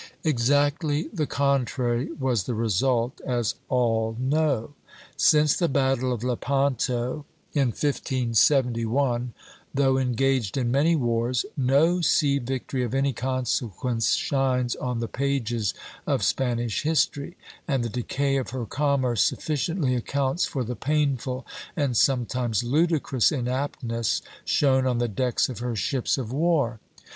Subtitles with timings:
[0.23, 4.73] Exactly the contrary was the result, as all know.
[5.15, 9.35] Since the battle of Lepanto in 1571,
[9.71, 15.75] though engaged in many wars, no sea victory of any consequence shines on the pages
[16.07, 17.37] of Spanish history;
[17.67, 21.45] and the decay of her commerce sufficiently accounts for the painful
[21.75, 26.79] and sometimes ludicrous inaptness shown on the decks of her ships of war.